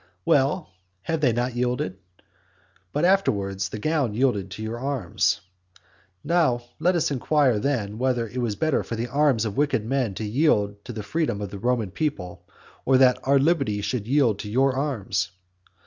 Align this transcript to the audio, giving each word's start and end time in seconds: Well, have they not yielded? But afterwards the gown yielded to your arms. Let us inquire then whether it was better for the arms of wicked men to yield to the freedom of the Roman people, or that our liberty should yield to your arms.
Well, 0.25 0.71
have 1.03 1.21
they 1.21 1.31
not 1.31 1.55
yielded? 1.55 1.99
But 2.91 3.05
afterwards 3.05 3.69
the 3.69 3.77
gown 3.77 4.15
yielded 4.15 4.49
to 4.49 4.63
your 4.63 4.79
arms. 4.79 5.41
Let 6.23 6.65
us 6.95 7.11
inquire 7.11 7.59
then 7.59 7.99
whether 7.99 8.27
it 8.27 8.39
was 8.39 8.55
better 8.55 8.81
for 8.81 8.95
the 8.95 9.05
arms 9.09 9.45
of 9.45 9.57
wicked 9.57 9.85
men 9.85 10.15
to 10.15 10.25
yield 10.25 10.83
to 10.85 10.91
the 10.91 11.03
freedom 11.03 11.39
of 11.39 11.51
the 11.51 11.59
Roman 11.59 11.91
people, 11.91 12.47
or 12.83 12.97
that 12.97 13.19
our 13.25 13.37
liberty 13.37 13.79
should 13.83 14.07
yield 14.07 14.39
to 14.39 14.49
your 14.49 14.73
arms. 14.75 15.29